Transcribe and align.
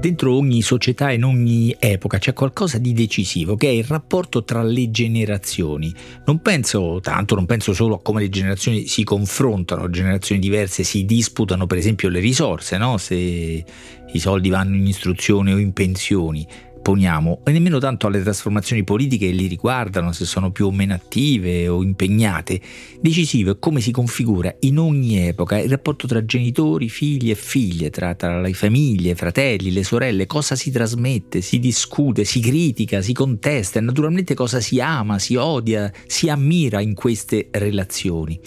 Dentro 0.00 0.36
ogni 0.36 0.62
società, 0.62 1.10
in 1.10 1.24
ogni 1.24 1.74
epoca, 1.76 2.18
c'è 2.18 2.32
qualcosa 2.32 2.78
di 2.78 2.92
decisivo, 2.92 3.56
che 3.56 3.66
è 3.66 3.72
il 3.72 3.82
rapporto 3.82 4.44
tra 4.44 4.62
le 4.62 4.92
generazioni. 4.92 5.92
Non 6.24 6.40
penso 6.40 7.00
tanto, 7.02 7.34
non 7.34 7.46
penso 7.46 7.72
solo 7.72 7.96
a 7.96 8.00
come 8.00 8.20
le 8.20 8.28
generazioni 8.28 8.86
si 8.86 9.02
confrontano, 9.02 9.90
generazioni 9.90 10.40
diverse 10.40 10.84
si 10.84 11.04
disputano 11.04 11.66
per 11.66 11.78
esempio 11.78 12.08
le 12.10 12.20
risorse, 12.20 12.78
no? 12.78 12.96
se 12.96 13.16
i 13.16 14.18
soldi 14.20 14.48
vanno 14.50 14.76
in 14.76 14.86
istruzione 14.86 15.52
o 15.52 15.58
in 15.58 15.72
pensioni 15.72 16.46
poniamo, 16.88 17.42
e 17.44 17.52
nemmeno 17.52 17.78
tanto 17.78 18.06
alle 18.06 18.22
trasformazioni 18.22 18.82
politiche 18.82 19.26
che 19.26 19.32
li 19.34 19.46
riguardano, 19.46 20.12
se 20.12 20.24
sono 20.24 20.50
più 20.50 20.68
o 20.68 20.72
meno 20.72 20.94
attive 20.94 21.68
o 21.68 21.82
impegnate. 21.82 22.58
Decisivo 22.98 23.50
è 23.50 23.58
come 23.58 23.82
si 23.82 23.90
configura 23.90 24.56
in 24.60 24.78
ogni 24.78 25.18
epoca 25.18 25.58
il 25.58 25.68
rapporto 25.68 26.06
tra 26.06 26.24
genitori, 26.24 26.88
figli 26.88 27.30
e 27.30 27.34
figlie, 27.34 27.90
tra, 27.90 28.14
tra 28.14 28.40
le 28.40 28.54
famiglie, 28.54 29.10
i 29.10 29.14
fratelli, 29.14 29.70
le 29.70 29.84
sorelle, 29.84 30.24
cosa 30.24 30.56
si 30.56 30.70
trasmette, 30.70 31.42
si 31.42 31.58
discute, 31.58 32.24
si 32.24 32.40
critica, 32.40 33.02
si 33.02 33.12
contesta 33.12 33.80
e 33.80 33.82
naturalmente 33.82 34.32
cosa 34.32 34.58
si 34.58 34.80
ama, 34.80 35.18
si 35.18 35.36
odia, 35.36 35.92
si 36.06 36.30
ammira 36.30 36.80
in 36.80 36.94
queste 36.94 37.48
relazioni. 37.50 38.40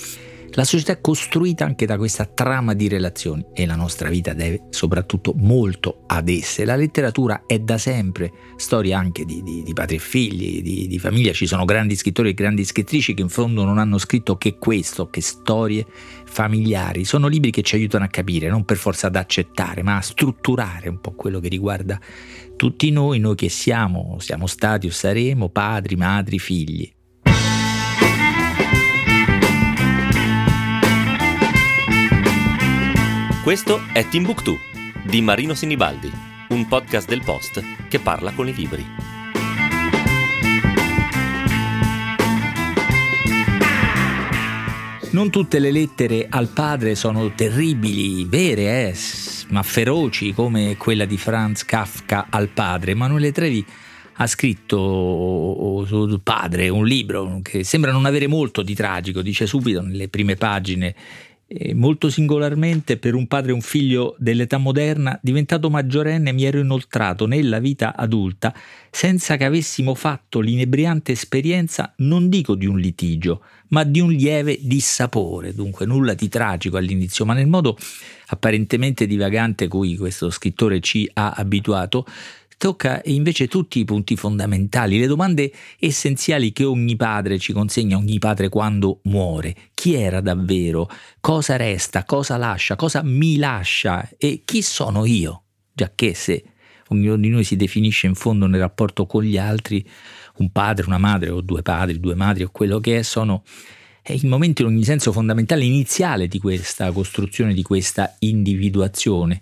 La 0.55 0.65
società 0.65 0.91
è 0.91 0.99
costruita 0.99 1.63
anche 1.63 1.85
da 1.85 1.95
questa 1.95 2.25
trama 2.25 2.73
di 2.73 2.89
relazioni 2.89 3.45
e 3.53 3.65
la 3.65 3.77
nostra 3.77 4.09
vita 4.09 4.33
deve 4.33 4.63
soprattutto 4.71 5.33
molto 5.37 6.03
ad 6.07 6.27
esse. 6.27 6.65
La 6.65 6.75
letteratura 6.75 7.43
è 7.45 7.57
da 7.59 7.77
sempre 7.77 8.33
storia 8.57 8.99
anche 8.99 9.23
di, 9.23 9.41
di, 9.43 9.63
di 9.63 9.71
padri 9.71 9.95
e 9.95 9.99
figli, 9.99 10.61
di, 10.61 10.87
di, 10.87 10.99
famiglia. 10.99 11.31
Ci 11.31 11.47
sono 11.47 11.63
grandi 11.63 11.95
scrittori 11.95 12.29
e 12.29 12.33
grandi 12.33 12.65
scrittrici 12.65 13.13
che 13.13 13.21
in 13.21 13.29
fondo 13.29 13.63
non 13.63 13.77
hanno 13.77 13.97
scritto 13.97 14.35
che 14.35 14.57
questo, 14.57 15.09
che 15.09 15.21
storie 15.21 15.85
familiari. 16.25 17.05
Sono 17.05 17.27
libri 17.27 17.49
che 17.49 17.61
ci 17.61 17.75
aiutano 17.75 18.03
a 18.03 18.09
capire, 18.09 18.49
non 18.49 18.65
per 18.65 18.75
forza 18.75 19.07
ad 19.07 19.15
accettare, 19.15 19.83
ma 19.83 19.95
a 19.95 20.01
strutturare 20.01 20.89
un 20.89 20.99
po' 20.99 21.13
quello 21.13 21.39
che 21.39 21.47
riguarda 21.47 21.97
tutti 22.57 22.91
noi, 22.91 23.19
noi 23.19 23.35
che 23.35 23.47
siamo, 23.47 24.17
siamo 24.19 24.47
stati 24.47 24.87
o 24.87 24.91
saremo 24.91 25.47
padri, 25.47 25.95
madri, 25.95 26.39
figli. 26.39 26.91
Questo 33.43 33.79
è 33.91 34.07
Timbuktu 34.07 34.55
di 35.03 35.19
Marino 35.23 35.55
Sinibaldi, 35.55 36.11
un 36.49 36.67
podcast 36.67 37.09
del 37.09 37.23
Post 37.25 37.59
che 37.89 37.97
parla 37.97 38.31
con 38.33 38.47
i 38.47 38.53
libri. 38.53 38.85
Non 45.09 45.31
tutte 45.31 45.57
le 45.57 45.71
lettere 45.71 46.27
al 46.29 46.49
padre 46.49 46.93
sono 46.93 47.33
terribili, 47.33 48.25
vere, 48.25 48.89
eh, 48.89 48.95
ma 49.49 49.63
feroci 49.63 50.33
come 50.33 50.77
quella 50.77 51.05
di 51.05 51.17
Franz 51.17 51.65
Kafka 51.65 52.27
al 52.29 52.49
padre. 52.49 52.91
Emanuele 52.91 53.31
Trevi 53.31 53.65
ha 54.13 54.27
scritto 54.27 55.83
sul 55.87 56.21
padre 56.21 56.69
un 56.69 56.85
libro 56.85 57.39
che 57.41 57.63
sembra 57.63 57.91
non 57.91 58.05
avere 58.05 58.27
molto 58.27 58.61
di 58.61 58.75
tragico, 58.75 59.23
dice 59.23 59.47
subito 59.47 59.81
nelle 59.81 60.09
prime 60.09 60.35
pagine 60.35 60.93
molto 61.73 62.09
singolarmente 62.09 62.97
per 62.97 63.13
un 63.13 63.27
padre 63.27 63.51
e 63.51 63.53
un 63.53 63.61
figlio 63.61 64.15
dell'età 64.17 64.57
moderna, 64.57 65.19
diventato 65.21 65.69
maggiorenne 65.69 66.31
mi 66.31 66.45
ero 66.45 66.59
inoltrato 66.59 67.25
nella 67.25 67.59
vita 67.59 67.95
adulta 67.95 68.53
senza 68.89 69.37
che 69.37 69.45
avessimo 69.45 69.93
fatto 69.95 70.39
l'inebriante 70.39 71.11
esperienza 71.11 71.93
non 71.97 72.29
dico 72.29 72.55
di 72.55 72.65
un 72.65 72.79
litigio, 72.79 73.41
ma 73.69 73.83
di 73.83 73.99
un 73.99 74.11
lieve 74.11 74.59
dissapore, 74.61 75.53
dunque 75.53 75.85
nulla 75.85 76.13
di 76.13 76.27
tragico 76.27 76.77
all'inizio, 76.77 77.25
ma 77.25 77.33
nel 77.33 77.47
modo 77.47 77.77
apparentemente 78.27 79.05
divagante 79.05 79.67
cui 79.67 79.97
questo 79.97 80.29
scrittore 80.29 80.79
ci 80.79 81.09
ha 81.13 81.31
abituato, 81.31 82.05
tocca 82.61 83.01
invece 83.05 83.47
tutti 83.47 83.79
i 83.79 83.85
punti 83.85 84.15
fondamentali, 84.15 84.99
le 84.99 85.07
domande 85.07 85.51
essenziali 85.79 86.53
che 86.53 86.63
ogni 86.63 86.95
padre 86.95 87.39
ci 87.39 87.53
consegna, 87.53 87.97
ogni 87.97 88.19
padre 88.19 88.49
quando 88.49 88.99
muore. 89.05 89.55
Chi 89.73 89.95
era 89.95 90.21
davvero? 90.21 90.87
Cosa 91.19 91.55
resta? 91.55 92.03
Cosa 92.03 92.37
lascia? 92.37 92.75
Cosa 92.75 93.01
mi 93.01 93.37
lascia? 93.37 94.07
E 94.15 94.43
chi 94.45 94.61
sono 94.61 95.05
io? 95.05 95.45
Giacché 95.73 96.13
se 96.13 96.43
ognuno 96.89 97.17
di 97.17 97.29
noi 97.29 97.43
si 97.43 97.55
definisce 97.55 98.05
in 98.05 98.13
fondo 98.13 98.45
nel 98.45 98.59
rapporto 98.59 99.07
con 99.07 99.23
gli 99.23 99.39
altri, 99.39 99.83
un 100.35 100.51
padre, 100.51 100.85
una 100.85 100.99
madre 100.99 101.31
o 101.31 101.41
due 101.41 101.63
padri, 101.63 101.99
due 101.99 102.13
madri 102.13 102.43
o 102.43 102.49
quello 102.51 102.79
che 102.79 102.99
è, 102.99 103.01
sono 103.01 103.41
il 104.05 104.27
momento 104.27 104.61
in 104.61 104.67
ogni 104.67 104.83
senso 104.83 105.11
fondamentale, 105.11 105.63
iniziale 105.63 106.27
di 106.27 106.37
questa 106.37 106.91
costruzione, 106.91 107.55
di 107.55 107.63
questa 107.63 108.17
individuazione. 108.19 109.41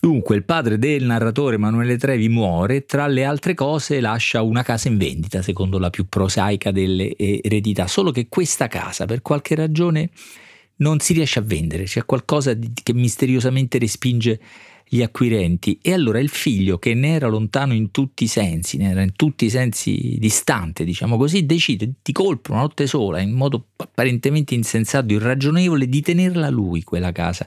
Dunque, 0.00 0.36
il 0.36 0.44
padre 0.44 0.78
del 0.78 1.04
narratore 1.04 1.56
Emanuele 1.56 1.96
Trevi 1.96 2.28
muore, 2.28 2.84
tra 2.84 3.08
le 3.08 3.24
altre 3.24 3.54
cose 3.54 4.00
lascia 4.00 4.42
una 4.42 4.62
casa 4.62 4.88
in 4.88 4.96
vendita, 4.96 5.42
secondo 5.42 5.78
la 5.78 5.90
più 5.90 6.06
prosaica 6.08 6.70
delle 6.70 7.16
eredità, 7.16 7.88
solo 7.88 8.12
che 8.12 8.28
questa 8.28 8.68
casa, 8.68 9.06
per 9.06 9.22
qualche 9.22 9.56
ragione, 9.56 10.10
non 10.76 11.00
si 11.00 11.12
riesce 11.14 11.40
a 11.40 11.42
vendere, 11.42 11.82
c'è 11.82 12.04
qualcosa 12.04 12.54
che 12.54 12.94
misteriosamente 12.94 13.78
respinge 13.78 14.38
gli 14.88 15.02
acquirenti 15.02 15.78
e 15.82 15.92
allora 15.92 16.18
il 16.18 16.30
figlio 16.30 16.78
che 16.78 16.94
ne 16.94 17.14
era 17.14 17.28
lontano 17.28 17.74
in 17.74 17.90
tutti 17.90 18.24
i 18.24 18.26
sensi, 18.26 18.78
ne 18.78 18.90
era 18.90 19.02
in 19.02 19.12
tutti 19.14 19.44
i 19.44 19.50
sensi 19.50 20.16
distante, 20.18 20.84
diciamo 20.84 21.16
così, 21.16 21.44
decide 21.44 21.92
di 22.02 22.12
colpo 22.12 22.52
una 22.52 22.62
notte 22.62 22.86
sola, 22.86 23.20
in 23.20 23.32
modo 23.32 23.66
apparentemente 23.76 24.54
insensato, 24.54 25.12
irragionevole, 25.12 25.88
di 25.88 26.00
tenerla 26.00 26.48
lui 26.48 26.82
quella 26.82 27.12
casa. 27.12 27.46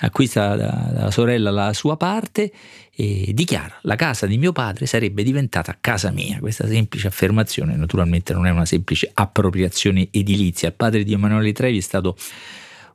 Acquista 0.00 0.54
la 0.54 1.10
sorella 1.10 1.50
la 1.50 1.72
sua 1.72 1.96
parte 1.96 2.52
e 2.94 3.32
dichiara 3.34 3.78
la 3.82 3.96
casa 3.96 4.26
di 4.26 4.38
mio 4.38 4.52
padre 4.52 4.86
sarebbe 4.86 5.22
diventata 5.24 5.76
casa 5.80 6.10
mia. 6.10 6.38
Questa 6.38 6.66
semplice 6.68 7.08
affermazione 7.08 7.76
naturalmente 7.76 8.32
non 8.32 8.46
è 8.46 8.50
una 8.50 8.64
semplice 8.64 9.10
appropriazione 9.12 10.08
edilizia. 10.10 10.68
Il 10.68 10.74
padre 10.74 11.02
di 11.02 11.12
Emanuele 11.12 11.52
Trevi 11.52 11.78
è 11.78 11.82
stato 11.82 12.16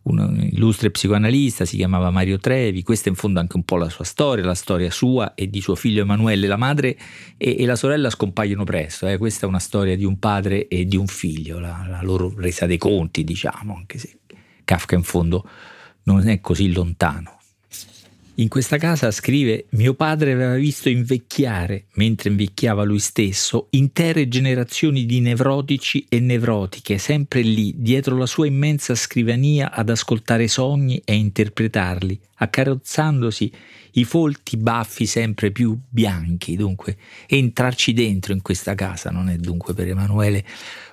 un 0.03 0.49
illustre 0.51 0.91
psicoanalista, 0.91 1.65
si 1.65 1.77
chiamava 1.77 2.09
Mario 2.09 2.37
Trevi, 2.37 2.83
questa 2.83 3.09
in 3.09 3.15
fondo 3.15 3.39
anche 3.39 3.55
un 3.55 3.63
po' 3.63 3.77
la 3.77 3.89
sua 3.89 4.03
storia, 4.03 4.43
la 4.43 4.53
storia 4.53 4.91
sua 4.91 5.33
e 5.33 5.49
di 5.49 5.61
suo 5.61 5.75
figlio 5.75 6.01
Emanuele, 6.01 6.47
la 6.47 6.57
madre 6.57 6.97
e, 7.37 7.55
e 7.57 7.65
la 7.65 7.75
sorella 7.75 8.09
scompaiono 8.09 8.63
presto, 8.63 9.07
eh. 9.07 9.17
questa 9.17 9.45
è 9.45 9.49
una 9.49 9.59
storia 9.59 9.95
di 9.95 10.03
un 10.03 10.19
padre 10.19 10.67
e 10.67 10.85
di 10.85 10.97
un 10.97 11.07
figlio, 11.07 11.59
la, 11.59 11.85
la 11.89 12.01
loro 12.01 12.33
resa 12.35 12.65
dei 12.65 12.77
conti 12.77 13.23
diciamo, 13.23 13.75
anche 13.75 13.97
se 13.97 14.19
Kafka 14.65 14.95
in 14.95 15.03
fondo 15.03 15.47
non 16.03 16.27
è 16.27 16.41
così 16.41 16.71
lontano. 16.71 17.39
In 18.37 18.47
questa 18.47 18.77
casa 18.77 19.11
scrive 19.11 19.65
mio 19.71 19.93
padre 19.93 20.31
aveva 20.31 20.55
visto 20.55 20.89
invecchiare, 20.89 21.85
mentre 21.93 22.29
invecchiava 22.31 22.81
lui 22.81 22.97
stesso, 22.97 23.67
intere 23.71 24.27
generazioni 24.27 25.05
di 25.05 25.19
nevrotici 25.19 26.03
e 26.09 26.19
nevrotiche, 26.19 26.97
sempre 26.97 27.41
lì, 27.41 27.75
dietro 27.77 28.17
la 28.17 28.25
sua 28.25 28.47
immensa 28.47 28.95
scrivania 28.95 29.71
ad 29.71 29.91
ascoltare 29.91 30.47
sogni 30.47 30.99
e 31.05 31.13
interpretarli, 31.13 32.19
accarezzandosi 32.43 33.51
i 33.95 34.03
folti 34.05 34.57
baffi 34.57 35.05
sempre 35.05 35.51
più 35.51 35.77
bianchi. 35.89 36.55
Dunque, 36.55 36.97
entrarci 37.27 37.93
dentro 37.93 38.33
in 38.33 38.41
questa 38.41 38.75
casa 38.75 39.09
non 39.09 39.29
è 39.29 39.37
dunque 39.37 39.73
per 39.73 39.87
Emanuele 39.87 40.43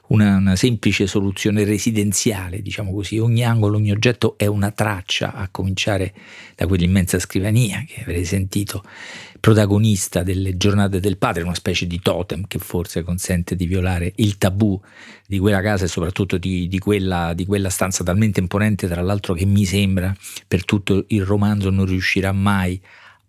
una, 0.08 0.36
una, 0.36 0.56
semplice 0.56 1.06
soluzione 1.06 1.64
residenziale, 1.64 2.62
diciamo 2.62 2.92
così. 2.92 3.18
Ogni 3.18 3.44
angolo, 3.44 3.76
ogni 3.76 3.90
oggetto 3.90 4.36
è 4.36 4.46
una 4.46 4.70
traccia, 4.70 5.34
a 5.34 5.48
cominciare 5.50 6.12
da 6.56 6.66
quell'immensa 6.66 7.18
scrivania 7.18 7.84
che 7.86 8.02
avrei 8.02 8.24
sentito, 8.24 8.82
protagonista 9.38 10.22
delle 10.22 10.56
giornate 10.56 11.00
del 11.00 11.16
padre, 11.16 11.44
una 11.44 11.54
specie 11.54 11.86
di 11.86 12.00
totem 12.00 12.46
che 12.46 12.58
forse 12.58 13.02
consente 13.02 13.56
di 13.56 13.66
violare 13.66 14.12
il 14.16 14.36
tabù 14.36 14.78
di 15.26 15.38
quella 15.38 15.62
casa 15.62 15.84
e 15.84 15.88
soprattutto 15.88 16.38
di, 16.38 16.66
di, 16.66 16.78
quella, 16.78 17.32
di 17.32 17.46
quella 17.46 17.70
stanza 17.70 18.02
talmente 18.02 18.40
imponente, 18.40 18.88
tra 18.88 19.00
l'altro, 19.00 19.32
che 19.32 19.46
mi 19.46 19.64
sembra 19.64 20.14
per 20.46 20.64
tutto 20.64 21.04
il 21.08 21.24
romanzo 21.24 21.39
non 21.46 21.84
riuscirà 21.84 22.32
mai 22.32 22.80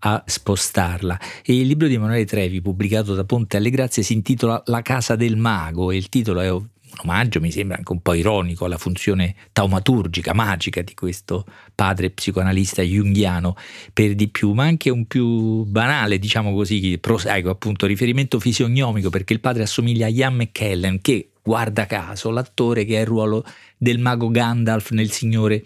a 0.04 0.24
spostarla. 0.26 1.20
E 1.44 1.60
il 1.60 1.68
libro 1.68 1.88
di 1.88 1.96
Emanuele 1.96 2.26
Trevi, 2.26 2.62
pubblicato 2.62 3.14
da 3.14 3.24
Ponte 3.24 3.58
alle 3.58 3.70
Grazie, 3.70 4.04
si 4.04 4.14
intitola 4.14 4.62
La 4.66 4.82
casa 4.82 5.16
del 5.16 5.38
mago 5.38 5.92
e 5.92 5.98
il 5.98 6.10
titolo 6.10 6.40
è 6.40 6.50
un 6.52 6.66
omaggio, 7.04 7.40
mi 7.40 7.52
sembra 7.52 7.78
anche 7.78 7.92
un 7.92 8.02
po' 8.02 8.14
ironico, 8.14 8.66
alla 8.66 8.78
funzione 8.78 9.36
taumaturgica, 9.52 10.34
magica 10.34 10.82
di 10.82 10.94
questo 10.94 11.46
padre 11.74 12.10
psicoanalista 12.10 12.82
junghiano 12.82 13.56
per 13.94 14.16
di 14.16 14.28
più, 14.28 14.54
ma 14.54 14.64
anche 14.64 14.90
un 14.90 15.06
più 15.06 15.64
banale, 15.64 16.20
diciamo 16.20 16.54
così, 16.54 16.98
prosaico 17.00 17.50
appunto, 17.50 17.86
riferimento 17.86 18.40
fisionomico, 18.40 19.10
perché 19.10 19.34
il 19.34 19.40
padre 19.40 19.64
assomiglia 19.64 20.08
a 20.08 20.10
Ian 20.10 20.36
McKellen, 20.36 21.00
che 21.02 21.30
guarda 21.42 21.86
caso 21.86 22.30
l'attore 22.30 22.86
che 22.86 22.98
è 22.98 23.02
il 23.02 23.08
ruolo 23.08 23.44
del 23.78 24.00
mago 24.00 24.30
Gandalf 24.30 24.92
nel 24.92 25.12
Signore 25.12 25.64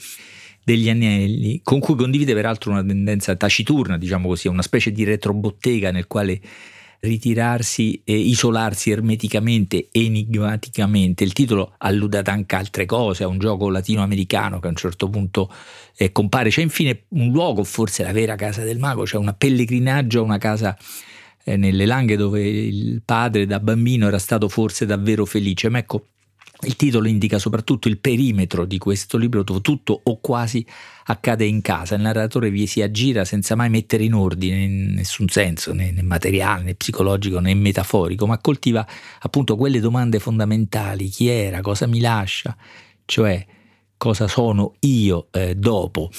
degli 0.66 0.90
Anelli, 0.90 1.62
con 1.62 1.80
cui 1.80 1.96
condivide 1.96 2.34
peraltro 2.34 2.72
una 2.72 2.84
tendenza 2.84 3.36
taciturna, 3.36 4.00
diciamo 4.00 4.28
così, 4.28 4.48
una 4.48 4.64
specie 4.64 4.92
di 4.92 5.04
retrobottega 5.04 5.92
nel 5.92 6.08
quale 6.08 6.42
ritirarsi 7.02 8.02
e 8.04 8.18
isolarsi 8.18 8.90
ermeticamente, 8.90 9.90
enigmaticamente. 9.92 11.24
Il 11.24 11.34
titolo 11.34 11.76
allude 11.78 12.24
anche 12.26 12.56
a 12.56 12.58
altre 12.58 12.88
cose, 12.88 13.24
a 13.24 13.28
un 13.28 13.38
gioco 13.38 13.70
latinoamericano 13.70 14.60
che 14.60 14.66
a 14.66 14.72
un 14.72 14.76
certo 14.76 15.08
punto 15.08 15.54
eh, 15.98 16.12
compare. 16.12 16.50
C'è 16.50 16.64
infine 16.64 17.04
un 17.10 17.30
luogo, 17.30 17.64
forse 17.64 18.02
la 18.02 18.12
vera 18.12 18.34
casa 18.34 18.64
del 18.64 18.80
mago, 18.80 19.04
c'è 19.04 19.18
un 19.18 19.36
pellegrinaggio 19.38 20.22
a 20.22 20.24
una 20.24 20.40
casa 20.40 20.76
eh, 21.44 21.58
nelle 21.58 21.86
Langhe 21.86 22.18
dove 22.18 22.42
il 22.42 23.04
padre 23.06 23.46
da 23.46 23.60
bambino 23.60 24.08
era 24.08 24.18
stato 24.18 24.50
forse 24.50 24.88
davvero 24.88 25.26
felice. 25.26 25.70
Ma 25.70 25.78
ecco, 25.78 26.08
il 26.62 26.76
titolo 26.76 27.08
indica 27.08 27.38
soprattutto 27.38 27.88
il 27.88 28.00
perimetro 28.00 28.66
di 28.66 28.78
questo 28.78 29.18
libro 29.18 29.44
dove 29.44 29.62
tutto 29.62 30.00
o 30.04 30.20
quasi 30.20 30.66
accade 31.06 31.46
in 31.46 31.62
casa. 31.62 31.96
Il 31.96 32.02
narratore 32.02 32.50
vi 32.50 32.66
si 32.66 32.82
aggira 32.82 33.26
senza 33.26 33.56
mai 33.56 33.70
mettere 33.70 34.04
in 34.04 34.14
ordine 34.14 34.64
in 34.64 34.94
nessun 34.94 35.28
senso, 35.28 35.74
né, 35.74 35.92
né 35.92 36.02
materiale, 36.02 36.64
né 36.64 36.76
psicologico, 36.76 37.40
né 37.40 37.54
metaforico, 37.54 38.26
ma 38.26 38.40
coltiva 38.40 38.86
appunto 39.20 39.58
quelle 39.58 39.80
domande 39.80 40.20
fondamentali. 40.20 41.10
Chi 41.10 41.28
era? 41.28 41.62
Cosa 41.62 41.88
mi 41.88 42.00
lascia? 42.00 42.56
Cioè, 43.04 43.46
cosa 43.98 44.28
sono 44.28 44.76
io 44.80 45.28
eh, 45.32 45.56
dopo? 45.56 46.10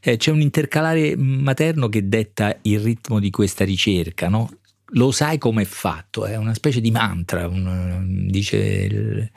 Eh, 0.00 0.16
c'è 0.16 0.30
un 0.30 0.40
intercalare 0.40 1.16
materno 1.16 1.88
che 1.88 2.08
detta 2.08 2.56
il 2.62 2.80
ritmo 2.80 3.20
di 3.20 3.30
questa 3.30 3.64
ricerca, 3.64 4.28
no? 4.28 4.50
Lo 4.94 5.10
sai 5.10 5.38
come 5.38 5.62
è 5.62 5.64
fatto, 5.64 6.26
è 6.26 6.36
una 6.36 6.52
specie 6.52 6.80
di 6.80 6.90
mantra, 6.90 7.46
un, 7.46 8.26
dice 8.28 8.56
il, 8.56 9.30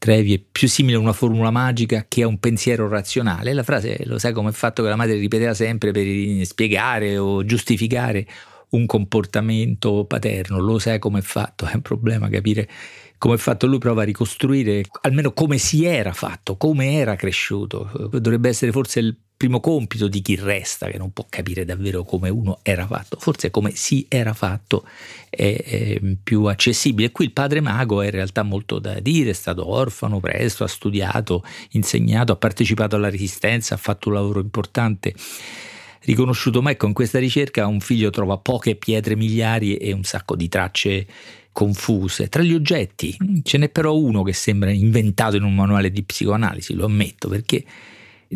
Trevi 0.00 0.34
è 0.34 0.38
più 0.38 0.66
simile 0.66 0.96
a 0.96 1.00
una 1.00 1.12
formula 1.12 1.50
magica 1.50 2.06
che 2.08 2.22
a 2.22 2.26
un 2.26 2.38
pensiero 2.38 2.88
razionale. 2.88 3.52
La 3.52 3.62
frase 3.62 4.00
lo 4.06 4.18
sai 4.18 4.32
come 4.32 4.48
è 4.48 4.52
fatto 4.54 4.82
che 4.82 4.88
la 4.88 4.96
madre 4.96 5.18
ripeteva 5.18 5.52
sempre 5.52 5.90
per 5.90 6.46
spiegare 6.46 7.18
o 7.18 7.44
giustificare 7.44 8.26
un 8.70 8.86
comportamento 8.86 10.06
paterno, 10.06 10.58
lo 10.58 10.78
sai 10.78 10.98
come 10.98 11.18
è 11.18 11.22
fatto, 11.22 11.66
è 11.66 11.74
un 11.74 11.82
problema 11.82 12.30
capire 12.30 12.66
come 13.18 13.34
è 13.34 13.38
fatto, 13.38 13.66
lui 13.66 13.76
prova 13.76 14.00
a 14.00 14.06
ricostruire 14.06 14.84
almeno 15.02 15.34
come 15.34 15.58
si 15.58 15.84
era 15.84 16.14
fatto, 16.14 16.56
come 16.56 16.94
era 16.94 17.14
cresciuto, 17.14 17.90
dovrebbe 18.10 18.48
essere 18.48 18.72
forse 18.72 19.00
il 19.00 19.14
primo 19.40 19.58
compito 19.58 20.06
di 20.06 20.20
chi 20.20 20.36
resta, 20.36 20.88
che 20.88 20.98
non 20.98 21.14
può 21.14 21.24
capire 21.26 21.64
davvero 21.64 22.04
come 22.04 22.28
uno 22.28 22.58
era 22.60 22.86
fatto, 22.86 23.16
forse 23.18 23.50
come 23.50 23.70
si 23.74 24.04
era 24.06 24.34
fatto 24.34 24.86
è, 25.30 25.62
è 25.64 26.00
più 26.22 26.44
accessibile. 26.44 27.10
Qui 27.10 27.24
il 27.24 27.32
padre 27.32 27.62
mago 27.62 28.00
ha 28.00 28.04
in 28.04 28.10
realtà 28.10 28.42
molto 28.42 28.78
da 28.78 29.00
dire, 29.00 29.30
è 29.30 29.32
stato 29.32 29.66
orfano 29.66 30.20
presto, 30.20 30.62
ha 30.62 30.68
studiato, 30.68 31.42
insegnato, 31.70 32.32
ha 32.32 32.36
partecipato 32.36 32.96
alla 32.96 33.08
resistenza, 33.08 33.72
ha 33.72 33.78
fatto 33.78 34.10
un 34.10 34.16
lavoro 34.16 34.40
importante 34.40 35.14
riconosciuto, 36.00 36.60
ma 36.60 36.72
ecco 36.72 36.86
in 36.86 36.92
questa 36.92 37.18
ricerca 37.18 37.66
un 37.66 37.80
figlio 37.80 38.10
trova 38.10 38.36
poche 38.36 38.76
pietre 38.76 39.16
miliari 39.16 39.76
e 39.76 39.92
un 39.92 40.04
sacco 40.04 40.36
di 40.36 40.48
tracce 40.50 41.06
confuse. 41.50 42.28
Tra 42.28 42.42
gli 42.42 42.52
oggetti 42.52 43.16
ce 43.42 43.56
n'è 43.56 43.70
però 43.70 43.96
uno 43.96 44.22
che 44.22 44.34
sembra 44.34 44.70
inventato 44.70 45.36
in 45.36 45.44
un 45.44 45.54
manuale 45.54 45.90
di 45.90 46.02
psicoanalisi, 46.02 46.74
lo 46.74 46.84
ammetto, 46.84 47.30
perché 47.30 47.64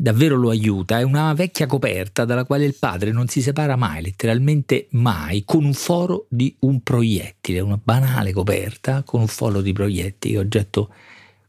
davvero 0.00 0.36
lo 0.36 0.50
aiuta, 0.50 0.98
è 0.98 1.02
una 1.02 1.32
vecchia 1.34 1.66
coperta 1.66 2.24
dalla 2.24 2.44
quale 2.44 2.64
il 2.64 2.74
padre 2.76 3.12
non 3.12 3.28
si 3.28 3.40
separa 3.40 3.76
mai, 3.76 4.02
letteralmente 4.02 4.88
mai, 4.90 5.44
con 5.44 5.64
un 5.64 5.72
foro 5.72 6.26
di 6.28 6.54
un 6.60 6.82
proiettile, 6.82 7.60
una 7.60 7.78
banale 7.82 8.32
coperta 8.32 9.04
con 9.04 9.20
un 9.20 9.28
foro 9.28 9.60
di 9.60 9.72
proiettili, 9.72 10.36
oggetto 10.36 10.92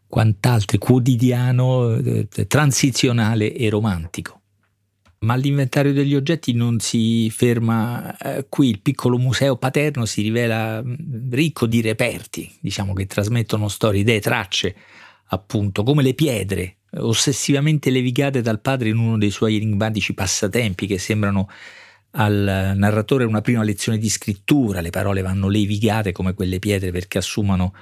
quant'altro 0.08 0.78
quotidiano, 0.78 1.96
eh, 1.96 2.28
transizionale 2.48 3.52
e 3.54 3.70
romantico. 3.70 4.42
Ma 5.20 5.36
l'inventario 5.36 5.92
degli 5.92 6.14
oggetti 6.14 6.54
non 6.54 6.80
si 6.80 7.32
ferma 7.32 8.16
eh, 8.18 8.46
qui, 8.48 8.70
il 8.70 8.82
piccolo 8.82 9.18
museo 9.18 9.58
paterno 9.58 10.06
si 10.06 10.22
rivela 10.22 10.84
mm, 10.84 11.32
ricco 11.32 11.66
di 11.66 11.82
reperti, 11.82 12.50
diciamo 12.62 12.94
che 12.94 13.08
trasmettono 13.08 13.68
storie, 13.70 14.02
idee, 14.02 14.20
tracce, 14.20 14.76
appunto, 15.30 15.82
come 15.82 16.04
le 16.04 16.14
pietre 16.14 16.78
ossessivamente 16.98 17.90
levigate 17.90 18.42
dal 18.42 18.62
padre 18.62 18.90
in 18.90 18.98
uno 18.98 19.18
dei 19.18 19.32
suoi 19.32 19.56
enigmatici 19.56 20.14
passatempi 20.14 20.88
che 20.88 20.98
sembrano 20.98 21.50
al 22.12 22.74
narratore 22.76 23.26
una 23.26 23.42
prima 23.42 23.64
lezione 23.64 23.98
di 23.98 24.10
scrittura, 24.10 24.80
le 24.80 24.90
parole 24.90 25.22
vanno 25.22 25.50
levigate 25.50 26.12
come 26.12 26.34
quelle 26.34 26.60
pietre 26.60 26.92
perché 26.92 27.18
assumano 27.18 27.74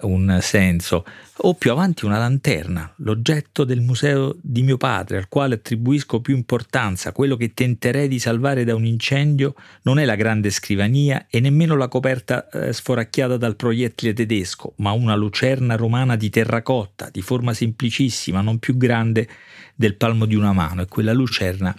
un 0.00 0.38
senso, 0.42 1.04
o 1.38 1.54
più 1.54 1.70
avanti 1.70 2.04
una 2.04 2.18
lanterna, 2.18 2.92
l'oggetto 2.96 3.64
del 3.64 3.80
museo 3.80 4.36
di 4.40 4.62
mio 4.62 4.76
padre, 4.76 5.16
al 5.16 5.28
quale 5.28 5.54
attribuisco 5.54 6.20
più 6.20 6.34
importanza, 6.34 7.12
quello 7.12 7.36
che 7.36 7.54
tenterei 7.54 8.08
di 8.08 8.18
salvare 8.18 8.64
da 8.64 8.74
un 8.74 8.84
incendio, 8.84 9.54
non 9.82 9.98
è 9.98 10.04
la 10.04 10.16
grande 10.16 10.50
scrivania 10.50 11.26
e 11.30 11.40
nemmeno 11.40 11.76
la 11.76 11.88
coperta 11.88 12.48
eh, 12.48 12.72
sforacchiata 12.72 13.36
dal 13.36 13.56
proiettile 13.56 14.12
tedesco, 14.12 14.74
ma 14.78 14.92
una 14.92 15.14
lucerna 15.14 15.76
romana 15.76 16.16
di 16.16 16.28
terracotta, 16.28 17.08
di 17.10 17.22
forma 17.22 17.54
semplicissima, 17.54 18.40
non 18.40 18.58
più 18.58 18.76
grande 18.76 19.28
del 19.74 19.96
palmo 19.96 20.26
di 20.26 20.34
una 20.34 20.52
mano, 20.52 20.82
e 20.82 20.86
quella 20.86 21.12
lucerna 21.12 21.74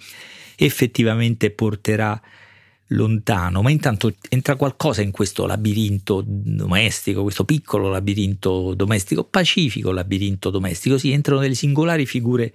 effettivamente 0.58 1.52
porterà 1.52 2.20
lontano, 2.90 3.62
ma 3.62 3.72
intanto 3.72 4.14
entra 4.30 4.56
qualcosa 4.56 5.02
in 5.02 5.12
questo 5.12 5.46
labirinto 5.46 6.24
domestico, 6.26 7.24
questo 7.24 7.44
piccolo 7.44 7.90
labirinto 7.90 8.74
domestico, 8.76 9.24
pacifico 9.24 9.92
labirinto 9.92 10.50
domestico, 10.50 10.98
sì, 10.98 11.12
entrano 11.12 11.42
delle 11.42 11.56
singolari 11.56 12.06
figure 12.06 12.54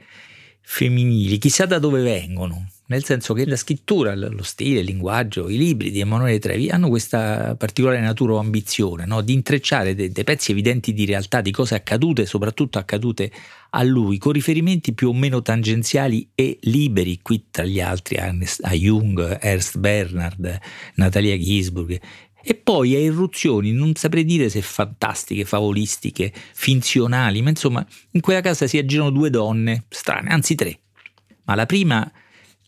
femminili, 0.61 1.39
chissà 1.39 1.67
da 1.67 1.79
dove 1.79 2.03
vengono, 2.03 2.69
nel 2.91 3.05
senso 3.05 3.35
che 3.35 3.47
la 3.47 3.57
scrittura, 3.57 4.17
lo 4.17 4.43
stile, 4.43 4.81
il 4.81 4.87
linguaggio, 4.87 5.49
i 5.49 5.57
libri 5.57 5.93
di 5.93 6.01
Emanuele 6.01 6.41
Trevi 6.41 6.71
hanno 6.71 6.89
questa 6.89 7.55
particolare 7.57 8.01
natura 8.01 8.35
o 8.35 8.39
ambizione 8.39 9.07
no? 9.07 9.21
di 9.21 9.33
intrecciare 9.33 9.95
dei, 9.95 10.11
dei, 10.11 10.25
pezzi 10.25 10.51
evidenti 10.51 10.93
di 10.93 11.05
realtà, 11.05 11.41
di 11.41 11.53
cose 11.53 11.77
accadute, 11.77 12.27
soprattutto 12.27 12.79
accadute 12.79 13.31
a 13.71 13.85
lui, 13.85 14.19
con 14.19 14.33
riferimenti 14.33 14.93
più 14.93 15.11
o 15.11 15.15
meno 15.15 15.41
tangenziali 15.41 16.31
e 16.35 16.59
liberi, 16.63 17.21
qui 17.23 17.47
tra 17.49 17.63
gli 17.63 17.81
altri 17.81 18.17
a, 18.17 18.35
a 18.63 18.73
Jung, 18.73 19.39
Ernst 19.41 19.79
Bernard, 19.79 20.59
Natalia 20.97 21.39
Gisburg, 21.39 22.01
e 22.43 22.55
poi 22.57 22.97
a 22.97 22.99
irruzioni, 22.99 23.71
non 23.71 23.95
saprei 23.95 24.25
dire 24.25 24.49
se 24.49 24.63
fantastiche, 24.63 25.45
favolistiche, 25.45 26.33
finzionali, 26.55 27.41
ma 27.41 27.51
insomma 27.51 27.87
in 28.13 28.21
quella 28.21 28.41
casa 28.41 28.67
si 28.67 28.79
aggirano 28.79 29.11
due 29.11 29.31
donne 29.31 29.85
strane, 29.91 30.31
anzi 30.31 30.57
tre. 30.57 30.77
Ma 31.45 31.55
la 31.55 31.67
prima 31.67 32.11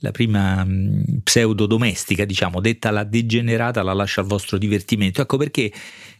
la 0.02 0.10
prima 0.10 0.64
mm, 0.64 1.18
pseudo 1.22 1.66
domestica, 1.66 2.24
diciamo, 2.24 2.60
detta 2.60 2.90
la 2.90 3.04
degenerata, 3.04 3.82
la 3.82 3.92
lascia 3.92 4.20
al 4.20 4.26
vostro 4.26 4.58
divertimento. 4.58 5.22
Ecco 5.22 5.36
perché 5.36 5.72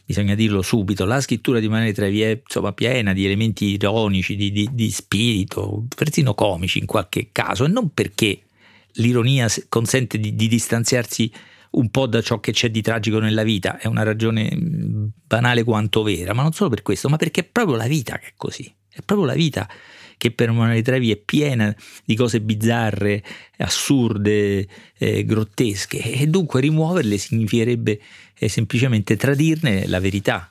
bisogna 0.05 0.35
dirlo 0.35 0.61
subito, 0.61 1.05
la 1.05 1.21
scrittura 1.21 1.59
di 1.59 1.67
Manuele 1.67 1.93
Trevi 1.93 2.21
è 2.21 2.41
insomma, 2.41 2.73
piena 2.73 3.13
di 3.13 3.25
elementi 3.25 3.65
ironici, 3.65 4.35
di, 4.35 4.51
di, 4.51 4.69
di 4.71 4.89
spirito, 4.89 5.85
persino 5.95 6.33
comici 6.33 6.79
in 6.79 6.85
qualche 6.85 7.29
caso, 7.31 7.65
e 7.65 7.67
non 7.67 7.93
perché 7.93 8.43
l'ironia 8.93 9.47
consente 9.69 10.17
di, 10.17 10.35
di 10.35 10.47
distanziarsi 10.47 11.31
un 11.71 11.89
po' 11.89 12.05
da 12.05 12.21
ciò 12.21 12.39
che 12.39 12.51
c'è 12.51 12.69
di 12.69 12.81
tragico 12.81 13.19
nella 13.19 13.43
vita, 13.43 13.79
è 13.79 13.87
una 13.87 14.03
ragione 14.03 14.49
mm, 14.55 15.05
banale 15.27 15.63
quanto 15.63 16.03
vera, 16.03 16.33
ma 16.33 16.41
non 16.41 16.53
solo 16.53 16.69
per 16.69 16.83
questo, 16.83 17.09
ma 17.09 17.17
perché 17.17 17.41
è 17.41 17.43
proprio 17.45 17.75
la 17.75 17.87
vita 17.87 18.17
che 18.17 18.27
è 18.27 18.33
così, 18.37 18.73
è 18.89 19.01
proprio 19.03 19.27
la 19.27 19.33
vita 19.33 19.67
che 20.17 20.31
per 20.31 20.49
Emanuele 20.49 20.81
Trevi 20.81 21.11
è 21.11 21.17
piena 21.17 21.75
di 22.03 22.15
cose 22.15 22.41
bizzarre, 22.41 23.23
assurde, 23.57 24.67
eh, 24.97 25.25
grottesche 25.25 26.01
e 26.01 26.27
dunque 26.27 26.61
rimuoverle 26.61 27.17
significherebbe 27.17 27.99
eh, 28.37 28.47
semplicemente 28.47 29.15
tradirne 29.15 29.87
la 29.87 29.99
verità. 29.99 30.47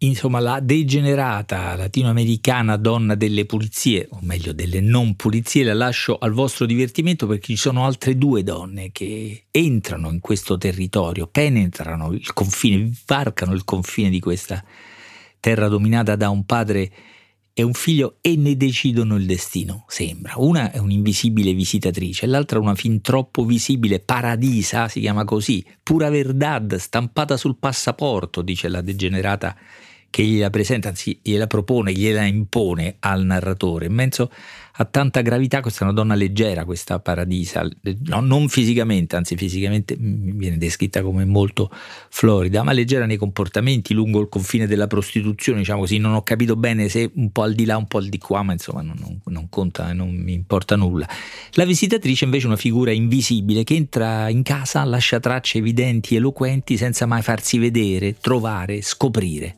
Insomma, 0.00 0.38
la 0.38 0.60
degenerata 0.60 1.74
latinoamericana 1.74 2.76
donna 2.76 3.16
delle 3.16 3.46
pulizie, 3.46 4.06
o 4.10 4.18
meglio 4.22 4.52
delle 4.52 4.80
non 4.80 5.16
pulizie, 5.16 5.64
la 5.64 5.74
lascio 5.74 6.18
al 6.18 6.30
vostro 6.30 6.66
divertimento 6.66 7.26
perché 7.26 7.46
ci 7.46 7.56
sono 7.56 7.84
altre 7.84 8.16
due 8.16 8.44
donne 8.44 8.92
che 8.92 9.46
entrano 9.50 10.10
in 10.10 10.20
questo 10.20 10.56
territorio, 10.56 11.26
penetrano 11.26 12.12
il 12.12 12.32
confine, 12.32 12.92
varcano 13.06 13.52
il 13.54 13.64
confine 13.64 14.08
di 14.08 14.20
questa 14.20 14.62
terra 15.40 15.66
dominata 15.66 16.14
da 16.14 16.28
un 16.28 16.44
padre 16.44 16.92
e 17.58 17.64
un 17.64 17.72
figlio 17.72 18.18
e 18.20 18.36
ne 18.36 18.56
decidono 18.56 19.16
il 19.16 19.26
destino, 19.26 19.84
sembra. 19.88 20.34
Una 20.36 20.70
è 20.70 20.78
un'invisibile 20.78 21.52
visitatrice, 21.52 22.26
l'altra 22.26 22.60
una 22.60 22.76
fin 22.76 23.00
troppo 23.00 23.44
visibile 23.44 23.98
paradisa, 23.98 24.86
si 24.86 25.00
chiama 25.00 25.24
così, 25.24 25.66
pura 25.82 26.08
verdad 26.08 26.76
stampata 26.76 27.36
sul 27.36 27.56
passaporto, 27.58 28.42
dice 28.42 28.68
la 28.68 28.80
degenerata 28.80 29.56
che 30.10 30.22
gliela 30.22 30.50
presenta, 30.50 30.88
anzi 30.88 31.18
gliela 31.22 31.46
propone, 31.46 31.92
gliela 31.92 32.24
impone 32.24 32.96
al 33.00 33.24
narratore. 33.24 33.86
In 33.86 33.94
mezzo 33.94 34.30
ha 34.80 34.84
tanta 34.84 35.22
gravità, 35.22 35.60
questa 35.60 35.80
è 35.80 35.82
una 35.84 35.92
donna 35.92 36.14
leggera, 36.14 36.64
questa 36.64 37.00
Paradisa, 37.00 37.68
no, 38.06 38.20
non 38.20 38.48
fisicamente, 38.48 39.16
anzi 39.16 39.36
fisicamente 39.36 39.96
viene 39.98 40.56
descritta 40.56 41.02
come 41.02 41.24
molto 41.24 41.68
florida, 42.08 42.62
ma 42.62 42.72
leggera 42.72 43.04
nei 43.04 43.16
comportamenti, 43.16 43.92
lungo 43.92 44.20
il 44.20 44.28
confine 44.28 44.68
della 44.68 44.86
prostituzione, 44.86 45.58
diciamo 45.58 45.80
così, 45.80 45.98
non 45.98 46.14
ho 46.14 46.22
capito 46.22 46.54
bene 46.54 46.88
se 46.88 47.10
un 47.14 47.32
po' 47.32 47.42
al 47.42 47.54
di 47.54 47.64
là, 47.64 47.76
un 47.76 47.86
po' 47.86 47.98
al 47.98 48.08
di 48.08 48.18
qua, 48.18 48.42
ma 48.42 48.52
insomma 48.52 48.82
non, 48.82 48.96
non, 49.00 49.20
non 49.24 49.48
conta, 49.48 49.92
non 49.92 50.14
mi 50.14 50.32
importa 50.32 50.76
nulla. 50.76 51.08
La 51.52 51.64
visitatrice 51.64 52.24
invece 52.24 52.44
è 52.44 52.48
una 52.48 52.56
figura 52.56 52.92
invisibile 52.92 53.64
che 53.64 53.74
entra 53.74 54.28
in 54.28 54.44
casa, 54.44 54.84
lascia 54.84 55.18
tracce 55.18 55.58
evidenti, 55.58 56.14
eloquenti, 56.14 56.76
senza 56.76 57.04
mai 57.04 57.22
farsi 57.22 57.58
vedere, 57.58 58.16
trovare, 58.20 58.80
scoprire, 58.80 59.56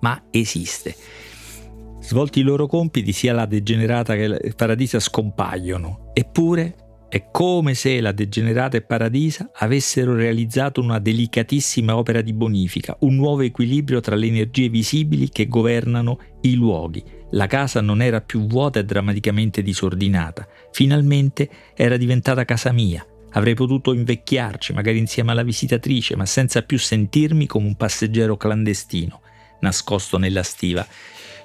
ma 0.00 0.22
esiste. 0.30 0.94
Svolti 2.00 2.40
i 2.40 2.42
loro 2.42 2.66
compiti, 2.66 3.12
sia 3.12 3.32
la 3.32 3.46
degenerata 3.46 4.14
che 4.14 4.26
la 4.26 4.38
Paradisa 4.56 4.98
scompaiono. 4.98 6.10
Eppure 6.12 6.74
è 7.10 7.26
come 7.32 7.74
se 7.74 8.00
la 8.00 8.12
degenerata 8.12 8.76
e 8.76 8.82
Paradisa 8.82 9.50
avessero 9.54 10.14
realizzato 10.14 10.80
una 10.80 11.00
delicatissima 11.00 11.96
opera 11.96 12.20
di 12.20 12.32
bonifica, 12.32 12.96
un 13.00 13.16
nuovo 13.16 13.42
equilibrio 13.42 13.98
tra 13.98 14.14
le 14.14 14.26
energie 14.26 14.68
visibili 14.68 15.28
che 15.28 15.48
governano 15.48 16.18
i 16.42 16.54
luoghi. 16.54 17.02
La 17.32 17.48
casa 17.48 17.80
non 17.80 18.00
era 18.00 18.20
più 18.20 18.46
vuota 18.46 18.78
e 18.78 18.84
drammaticamente 18.84 19.60
disordinata. 19.60 20.46
Finalmente 20.70 21.48
era 21.74 21.96
diventata 21.96 22.44
casa 22.44 22.70
mia. 22.70 23.04
Avrei 23.32 23.54
potuto 23.54 23.92
invecchiarci, 23.92 24.72
magari 24.72 24.98
insieme 24.98 25.32
alla 25.32 25.42
visitatrice, 25.42 26.16
ma 26.16 26.26
senza 26.26 26.62
più 26.62 26.78
sentirmi 26.78 27.46
come 27.46 27.66
un 27.66 27.76
passeggero 27.76 28.36
clandestino, 28.36 29.20
nascosto 29.60 30.18
nella 30.18 30.42
stiva 30.42 30.86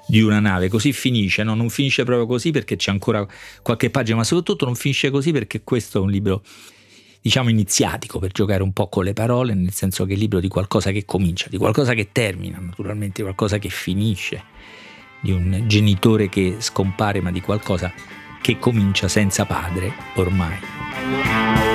di 0.06 0.20
una 0.20 0.40
nave. 0.40 0.68
Così 0.68 0.92
finisce, 0.92 1.42
no? 1.42 1.54
non 1.54 1.68
finisce 1.68 2.04
proprio 2.04 2.26
così 2.26 2.50
perché 2.50 2.76
c'è 2.76 2.90
ancora 2.90 3.26
qualche 3.62 3.90
pagina, 3.90 4.18
ma 4.18 4.24
soprattutto 4.24 4.64
non 4.64 4.74
finisce 4.74 5.10
così 5.10 5.32
perché 5.32 5.62
questo 5.64 5.98
è 5.98 6.00
un 6.00 6.10
libro 6.10 6.42
diciamo 7.20 7.48
iniziatico 7.48 8.20
per 8.20 8.30
giocare 8.30 8.62
un 8.62 8.72
po' 8.72 8.88
con 8.88 9.02
le 9.02 9.12
parole, 9.12 9.52
nel 9.52 9.72
senso 9.72 10.04
che 10.04 10.10
è 10.10 10.14
il 10.14 10.20
libro 10.20 10.38
di 10.38 10.46
qualcosa 10.46 10.92
che 10.92 11.04
comincia, 11.04 11.48
di 11.48 11.56
qualcosa 11.56 11.92
che 11.92 12.10
termina, 12.12 12.58
naturalmente 12.60 13.22
qualcosa 13.22 13.58
che 13.58 13.68
finisce, 13.68 14.44
di 15.20 15.32
un 15.32 15.64
genitore 15.66 16.28
che 16.28 16.56
scompare, 16.58 17.20
ma 17.20 17.32
di 17.32 17.40
qualcosa 17.40 17.92
che 18.40 18.60
comincia 18.60 19.08
senza 19.08 19.44
padre 19.44 19.92
ormai. 20.14 21.65